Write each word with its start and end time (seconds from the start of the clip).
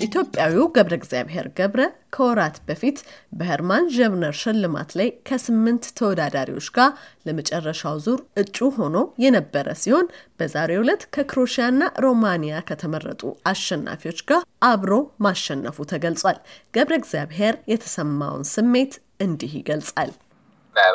ኢትዮጵያዊው 0.00 0.66
ገብረ 0.76 0.94
እግዚአብሔር 0.98 1.46
ገብረ 1.58 1.82
ከወራት 2.14 2.56
በፊት 2.68 2.98
በሄርማን 3.38 3.84
ዠብነር 3.96 4.34
ሽልማት 4.40 4.90
ላይ 4.98 5.08
ከስምንት 5.28 5.84
ተወዳዳሪዎች 5.98 6.68
ጋር 6.76 6.90
ለመጨረሻው 7.26 7.96
ዙር 8.04 8.20
እጩ 8.42 8.70
ሆኖ 8.76 8.96
የነበረ 9.24 9.74
ሲሆን 9.82 10.06
በዛሬው 10.40 10.82
ዕለት 10.84 11.04
ከክሮሺያና 11.16 11.90
ሮማኒያ 12.04 12.62
ከተመረጡ 12.70 13.22
አሸናፊዎች 13.52 14.20
ጋር 14.30 14.42
አብሮ 14.70 14.92
ማሸነፉ 15.26 15.86
ተገልጿል። 15.92 16.40
ገብረ 16.74 16.96
እግዚአብሔር 17.00 17.56
የተሰማውን 17.72 18.44
ስሜት 18.54 18.94
እንዲህ 19.20 19.54
ይገልጻል። 19.58 20.12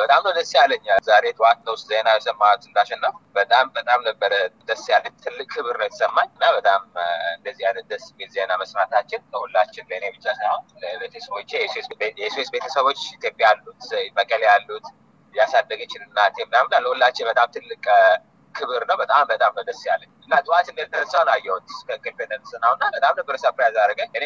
በጣም 0.00 0.20
ነው 0.26 0.32
ደስ 0.36 0.50
ያለኝ። 0.56 0.84
ዛሬ 1.06 1.24
ጠዋት 1.38 1.58
ነው 1.66 1.74
ዜና 1.82 2.08
የሰማሁት 2.16 2.62
እንዳሸነፍ። 2.68 3.14
በጣም 3.36 3.66
በጣም 3.76 4.00
ነበረ 4.08 4.32
ደስ 4.68 4.84
ያለኝ። 4.92 5.14
ትልቅ 5.24 5.46
ክብር 5.54 5.74
ነው 5.80 5.86
የተሰማኝ 5.88 6.28
እና 6.32 6.44
በጣም 6.56 6.80
እንደዚህ 7.36 7.64
አይነት 7.68 7.86
ደስ 7.92 8.04
የሚል 8.10 8.30
ዜና 8.36 8.52
መስማታችን 8.62 9.22
ለሁላችን 9.32 9.88
ለእኔ 9.90 10.04
ብቻ 10.16 10.26
ሳይሆን 10.38 10.62
ለቤተሰቦቼ 10.94 11.50
የኤስኦኤስ 12.20 12.50
ቤተሰቦች 12.54 13.00
ኢትዮጵያ 13.16 13.46
ያሉት 13.50 13.84
መቀሌ 14.18 14.42
ያሉት 14.50 14.86
ያሳደገችን 15.34 16.02
እናቴ 16.06 16.36
ምናምን 16.48 16.82
ለሁላችን 16.84 17.28
በጣም 17.30 17.48
ትልቅ 17.56 17.84
ክብር 18.54 18.82
ነው። 18.90 18.96
በጣም 19.00 19.22
በጣም 19.30 19.50
ነው 19.56 19.64
ደስ 19.68 19.80
ያለኝ 19.88 20.10
እና 20.26 20.34
ጠዋት 20.46 20.66
እንደተነሳሁ 20.72 21.24
አየሁት 21.34 21.66
ከእንቅልፌ 21.88 22.18
የተነሳሁ 22.24 22.70
እና 22.76 22.84
በጣም 22.96 23.12
ነበር 23.18 23.36
surprise 23.42 23.76
አደረገኝ። 23.76 24.08
እኔ 24.18 24.24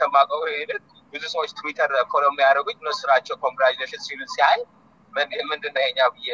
ከማውቀው 0.00 0.42
ይልቅ 0.52 0.82
ብዙ 1.12 1.22
ሰዎች 1.32 1.50
ትዊተር 1.58 1.92
follow 2.12 2.24
የሚያደርጉኝ 2.30 2.78
እነሱ 2.82 3.00
ናቸው 3.10 3.36
congratulation 3.42 4.02
ሲሉ 4.06 4.20
ሲያይ 4.34 4.60
ምንድን 5.14 5.72
ነው 5.74 5.82
የኛው 5.84 6.08
ብዬ 6.14 6.28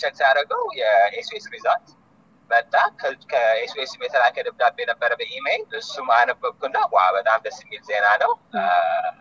check 0.00 0.14
ሲያደርገው 0.18 0.62
የኤስኦኤስ 0.80 1.46
result 1.54 1.88
መጣ። 2.50 2.74
ከኤስኦኤስ 3.30 3.92
የተላከ 3.98 4.36
ደብዳቤ 4.46 4.76
ነበረ 4.90 5.10
በኢሜይል 5.20 5.64
እሱም 5.78 6.10
አነበብኩና 6.16 6.76
wow 6.92 7.06
በጣም 7.16 7.38
ደስ 7.46 7.56
የሚል 7.64 7.82
ዜና 7.88 8.06
ነው። 8.22 8.32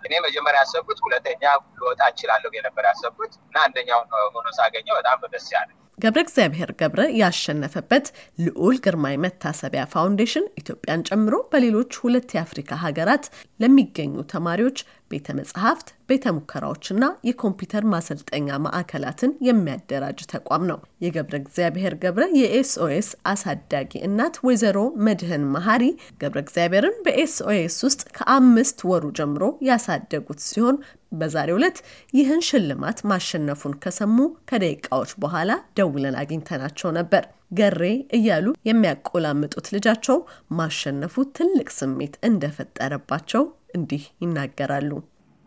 እኔ 0.05 0.13
መጀመሪያ 0.25 0.59
ያሰብኩት 0.63 0.99
ሁለተኛ 1.05 1.43
ልወጣ 1.79 2.01
እችላለሁ 2.13 2.51
የነበረ 2.57 2.85
ያሰብኩት 2.91 3.33
እና 3.41 3.57
አንደኛው 3.65 4.01
ሆኖ 4.35 4.47
ሳገኘው 4.59 4.97
በጣም 4.99 5.25
ደስ 5.33 5.47
ያለ 5.55 5.71
ገብረ 5.97 6.19
እግዚአብሔር 6.23 6.69
ገብረ 6.79 7.01
ያሸነፈበት 7.19 8.05
ልዑል 8.39 8.77
ግርማይ 8.85 9.15
መታሰቢያ 9.25 9.83
foundation 9.93 10.45
ኢትዮጵያን 10.61 11.05
ጨምሮ 11.09 11.35
በሌሎች 11.51 11.91
ሁለት 12.01 12.29
የአፍሪካ 12.35 12.79
ሀገራት 12.81 13.25
ለሚገኙ 13.59 14.15
ተማሪዎች 14.33 14.79
ቤተ 15.15 15.33
መጽሐፍት፣ 15.37 15.87
ቤተ 16.09 16.31
ሙከራዎችና 16.35 17.05
የኮምፒውተር 17.27 17.83
ማሰልጠኛ 17.91 18.57
ማዕከላትን 18.63 19.31
የሚያደራጅ 19.47 20.19
ተቋም 20.31 20.63
ነው። 20.69 20.79
የገብረ 21.05 21.35
እግዚአብሔር 21.41 21.93
ገብረ 22.03 22.23
የኤስኦኤስ 22.39 23.09
አሳዳጊ 23.31 23.91
እናት 24.07 24.35
ወይዘሮ 24.47 24.77
መድህን 25.05 25.45
መሀሪ 25.55 25.83
ገብረ 26.21 26.41
እግዚአብሔርን 26.45 26.97
በኤስኦኤስ 27.05 27.77
ውስጥ 27.87 28.03
ከአምስት 28.17 28.81
ወሩ 28.91 29.05
ጀምሮ 29.19 29.43
ያሳደጉት 29.69 30.41
ሲሆን 30.47 30.77
በዛሬው 31.15 31.59
ዕለት 31.59 31.77
ይህን 32.13 32.41
ሽልማት 32.47 32.99
ማሸነፉን 33.11 33.75
ከሰሙ 33.83 34.17
ከደቂቃዎች 34.49 35.13
በኋላ 35.23 35.49
ደውለን 35.77 36.17
አግኝተናቸው 36.21 36.91
ነበር። 36.99 37.25
ገሬ 37.57 37.81
እያሉ 38.17 38.47
የሚያቆላምጡት 38.69 39.67
ልጃቸው 39.73 40.17
ማሸነፉ 40.57 41.25
ትልቅ 41.37 41.69
ስሜት 41.77 42.15
እንደፈጠረባቸው 42.29 43.43
እንዲህ 43.75 44.03
ይናገራሉ። 44.21 44.91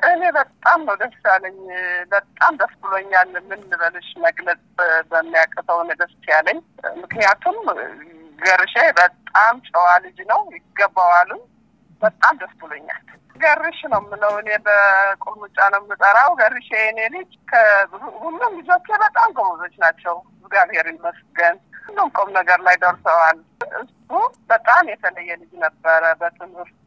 እኔ 0.00 0.22
በጣም 0.36 0.80
ነው 0.86 0.94
ደስ 1.00 1.16
ያለኝ። 1.26 1.58
በጣም 2.12 2.52
ደስ 2.60 2.74
ብሎኛል። 2.82 3.30
ምን 3.48 3.60
ልበልሽ 3.70 4.08
መግለጽ 4.24 4.60
በሚያቅተው 5.10 5.80
ደስ 6.02 6.14
ያለኝ 6.30 6.58
ምክንያቱም 7.02 7.58
ገርሼ 8.38 8.74
በጣም 8.98 9.55
ጨዋ 9.68 9.86
ልጅ 10.05 10.18
ነው፣ 10.30 10.40
ይገባዋልም። 10.56 11.40
በጣም 12.02 12.34
ደስ 12.42 12.52
ብሎኛል። 12.61 13.05
ገርሽ 13.36 13.80
ነው 13.92 14.00
የምለው 14.02 14.33
እኔ 14.40 14.50
በቁልምጫ 14.67 15.58
ነው 15.72 15.80
የምጠራው። 15.83 16.30
ገርሽ 16.40 16.68
የኔ 16.77 17.00
ልጅ 17.14 17.30
ሁሉም 18.22 18.52
ልጆቼ 18.58 18.88
በጣም 19.05 19.28
ጎበዞች 19.36 19.74
ናቸው። 19.84 20.14
እግዚአብሔር 20.40 20.86
ይመስገን 20.92 21.56
ሁሉም 21.83 22.08
ቁም 22.17 22.30
ነገር 22.38 22.61
ላይ 22.67 22.77
ደርሰዋል። 22.83 23.38
እሱ 23.80 24.11
በጣም 24.50 24.84
የተለየ 24.92 25.30
ልጅ 25.42 25.52
ነበረ 25.64 26.02
በትምህርቱ 26.20 26.86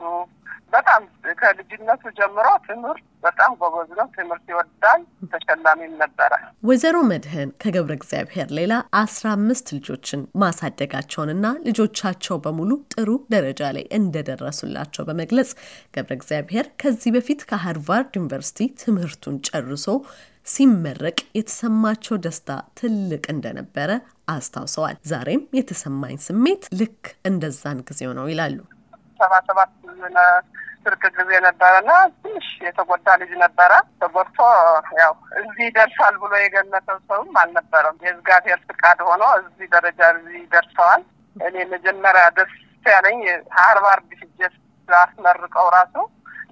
በጣም 0.73 1.01
ከልጅነቱ 1.41 2.03
ጀምሮ 2.17 2.47
ትምህርት 2.65 3.03
በጣም 3.23 3.51
ጎበዝ 3.61 3.89
ነው። 3.99 4.07
ትምህርት 4.15 4.45
ይወዳል። 4.51 5.01
ተሸላሚም 5.33 5.93
ነበረ። 6.01 6.31
ወይዘሮ 6.63 6.97
መድህን 7.09 7.49
ከገብረ 7.61 7.93
እግዚአብሔር 7.97 8.47
ሌላ 8.59 8.73
አስራ 9.01 9.25
አምስት 9.37 9.67
ልጆችን 9.77 10.21
ማሳደጋቸውንና 10.43 11.45
ልጆቻቸው 11.67 12.37
በሙሉ 12.45 12.71
ጥሩ 12.95 13.09
ደረጃ 13.35 13.61
ላይ 13.77 13.85
እንደደረሱላቸው 13.99 15.05
በመግለጽ 15.09 15.51
ገብረ 15.95 16.13
እግዚአብሔር 16.19 16.67
ከዚህ 16.83 17.13
በፊት 17.17 17.41
ከሃርቫርድ 17.51 18.11
ዩኒቨርሲቲ 18.19 18.69
ትምህርቱን 18.83 19.37
ጨርሶ 19.49 19.87
ሲመረቅ 20.47 21.17
የተሰማቸው 21.37 22.15
ደስታ 22.23 22.49
ትልቅ 22.79 23.23
እንደነበረ 23.33 23.89
አስታውሰዋል። 24.31 24.95
ዛሬም 25.09 25.41
የተሰማኝ 25.57 26.15
ስሜት 26.25 26.63
ልክ 26.79 27.01
እንደዛን 27.25 27.81
ጊዜው 27.89 28.13
ነው 28.19 28.27
ይላሉ። 28.31 28.57
ሰባ 29.21 29.33
ሰባት 29.47 29.71
ስርቅ 30.83 31.03
ጊዜ 31.17 31.31
ነበረና 31.45 31.91
ትንሽ 32.21 32.47
የተጎዳ 32.63 33.07
ልጅ 33.21 33.31
ነበረ። 33.41 33.71
ተጎድቶ 34.01 34.37
ያው 35.01 35.11
እዚህ 35.41 35.63
ይደርሳል 35.67 36.15
ብሎ 36.21 36.33
የገመተው 36.41 36.97
ሰውም 37.09 37.37
አልነበረም። 37.41 37.97
የእግዚአብሔር 38.05 38.59
ፍቃድ 38.69 38.99
ሆኖ 39.07 39.23
እዚህ 39.41 39.67
ደረጃ 39.75 40.09
እዚህ 40.15 40.41
ደርሰዋል። 40.53 41.03
እኔ 41.35 41.55
መጀመሪያ 41.73 42.23
ደስ 42.37 42.53
ያለኝ 42.85 43.21
ሃርቫርድ 43.57 44.09
ሂጄ 44.21 44.39
አስመርቀው 44.89 45.67
ራሱ 45.75 45.95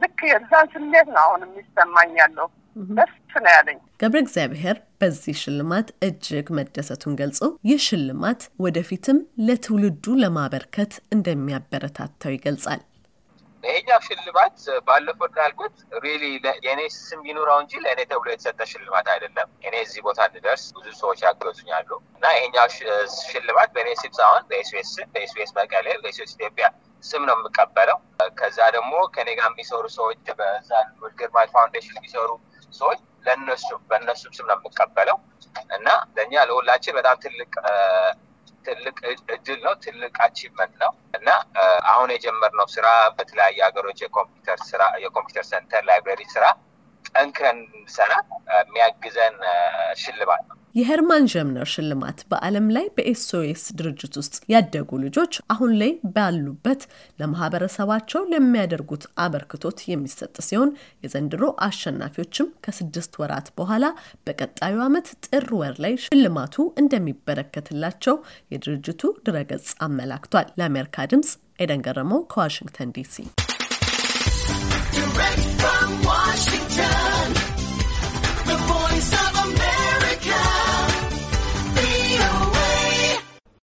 ልክ 0.02 0.20
የዛን 0.28 0.68
ስሜት 0.74 1.08
ነው 1.10 1.22
አሁን 1.24 1.42
የሚሰማኝ 1.46 2.12
ያለው 2.22 2.48
ደስ 2.76 3.14
ነው 3.38 3.52
ያለኝ። 3.52 3.78
ገብረ 4.00 4.18
እግዚአብሔር 4.24 4.78
በዚህ 5.02 5.36
ሽልማት 5.42 5.88
እጅግ 6.08 6.48
መደሰቱን 6.58 7.16
ገልጾ 7.20 7.40
ይህ 7.70 7.80
ሽልማት 7.88 8.44
ወደፊትም 8.66 9.18
ለትውልዱ 9.48 10.16
ለማበርከት 10.22 10.94
እንደሚያበረታታው 11.16 12.34
ይገልጻል። 12.36 12.82
ይሄኛው 13.64 14.00
ሽልማት 14.06 14.58
ባለፈው 14.88 15.28
እንዳልኩት 15.30 15.74
really 16.04 16.24
የእኔ 16.66 16.82
ስም 16.98 17.22
ይኑረው 17.30 17.58
እንጂ 17.64 17.72
ለእኔ 17.84 18.02
ተብሎ 18.12 18.28
የተሰጠ 18.32 18.60
ሽልማት 18.72 19.08
አይደለም። 19.14 19.48
እኔ 19.68 19.74
እዚህ 19.86 20.02
ቦታ 20.06 20.20
እንድደርስ 20.30 20.64
ብዙ 20.78 20.88
ሰዎች 21.02 21.20
ያገዙኛሉ 21.26 21.90
እና 22.16 22.26
ይሄኛው 22.36 22.68
ሽልማት 23.26 23.72
በእኔ 23.76 23.90
ስም 24.02 24.14
ሳይሆን 24.20 24.46
በኤስኦኤስ 24.52 24.92
ስም 24.96 25.10
በኤስኦኤስ 25.16 25.52
መቀሌ 25.60 25.88
በኤስኦኤስ 26.04 26.34
ኢትዮጵያ 26.38 26.68
ስም 27.04 27.24
ነው 27.28 27.36
የምቀበለው። 27.38 27.98
ከዛ 28.40 28.60
ደግሞ 28.76 28.94
ከኔ 29.14 29.30
ጋር 29.38 29.48
የሚሰሩ 29.52 29.84
ሰዎች 29.98 30.24
በዛ 30.40 30.72
ግርማይ 31.20 31.48
foundation 31.54 31.98
የሚሰሩ 32.00 32.30
ሰዎች 32.74 33.00
ለእነሱ 33.26 33.68
በእነሱም 33.90 34.34
ስም 34.38 34.48
ነው 34.50 34.58
የምቀበለው 34.58 35.18
እና 35.78 35.88
ለእኛ 36.16 36.44
ለሁላችን 36.50 36.96
በጣም 36.98 37.18
ትልቅ 37.24 37.52
ትልቅ 38.66 38.98
እድል 39.36 39.60
ነው። 39.66 39.74
ትልቅ 39.84 40.14
achievement 40.26 40.74
ነው 40.82 40.92
እና 41.14 41.30
አሁን 41.92 42.10
የጀመርነው 42.14 42.68
ስራ 42.76 42.88
በተለያዩ 43.18 43.58
ሀገሮች 43.68 44.00
የኮምፒውተር 44.04 44.60
ስራ 44.70 44.82
የ 45.04 45.12
computer 45.12 45.46
center 45.52 45.84
library 45.90 46.24
ስራ 46.36 46.46
ጠንክረን 47.10 47.60
እንድንሰራ 47.60 48.14
የሚያግዘን 48.60 49.36
የሄርማን 50.76 51.24
ግማይነር 51.32 51.68
ሽልማት 51.72 52.20
በዓለም 52.32 52.68
ላይ 52.76 52.86
በኤስኦኤስ 52.96 53.64
ድርጅት 53.80 54.14
ውስጥ 54.20 54.36
ያደጉ 54.54 55.00
ልጆች 55.04 55.34
አሁን 55.54 55.72
ላይ 55.82 55.92
ባሉበት 56.16 56.82
ለማህበረሰባቸው 57.22 58.22
ለሚያደርጉት 58.34 59.06
አበርክቶት 59.24 59.80
የሚሰጥ 59.92 60.36
ሲሆን 60.48 60.72
የዘንድሮ 61.04 61.44
አሸናፊዎችም 61.68 62.54
ከስድስት 62.66 63.14
ወራት 63.22 63.50
በኋላ 63.60 63.86
በቀጣዩ 64.28 64.78
ዓመት 64.88 65.10
ጥር 65.28 65.48
ወር 65.60 65.78
ላይ 65.86 65.96
ሽልማቱ 66.06 66.56
እንደሚበረከትላቸው 66.84 68.18
የድርጅቱ 68.54 69.04
ድረገጽ 69.28 69.70
አመላክቷል። 69.88 70.50
ለአሜሪካ 70.60 71.08
ድምፅ 71.14 71.32
ኤደን 71.60 71.84
ገረመው 71.88 72.22
ከዋሽንግተን 72.34 72.92
ዲሲ 72.98 73.16